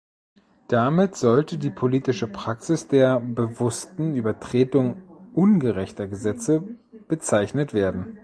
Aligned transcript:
Damit 0.67 1.15
sollte 1.15 1.59
die 1.59 1.69
politische 1.69 2.25
Praxis 2.27 2.87
der 2.87 3.19
bewussten 3.19 4.15
Übertretung 4.15 5.03
ungerechter 5.35 6.07
Gesetze 6.07 6.63
bezeichnet 7.07 7.75
werden. 7.75 8.17